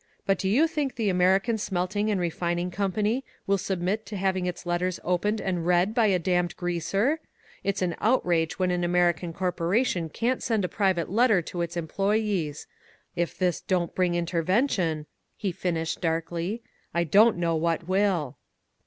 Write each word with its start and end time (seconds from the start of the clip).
"But 0.25 0.39
do 0.39 0.49
you 0.49 0.65
think 0.67 0.95
the 0.95 1.09
American 1.09 1.59
Smelting 1.59 2.09
and 2.09 2.19
Refining 2.19 2.71
Company 2.71 3.23
will 3.45 3.59
submit 3.59 4.03
to 4.07 4.17
having 4.17 4.47
its 4.47 4.65
letters 4.65 4.99
opened 5.03 5.39
and 5.39 5.67
read 5.67 5.93
by 5.93 6.07
a 6.07 6.17
damned 6.17 6.57
greaser? 6.57 7.19
It's 7.63 7.83
an 7.83 7.95
outrage 8.01 8.57
when 8.57 8.71
an 8.71 8.83
American 8.83 9.31
corpora 9.31 9.83
tion 9.83 10.09
can't 10.09 10.41
send 10.41 10.65
a 10.65 10.67
private 10.67 11.11
letter 11.11 11.43
to 11.43 11.61
its 11.61 11.77
employees! 11.77 12.65
If 13.15 13.37
this 13.37 13.61
don't 13.61 13.93
bring 13.93 14.15
Intervention," 14.15 15.05
he 15.37 15.51
finished, 15.51 16.01
darkly, 16.01 16.63
^^I 16.95 17.07
don't 17.07 17.37
know 17.37 17.55
what 17.55 17.87
will!" 17.87 18.37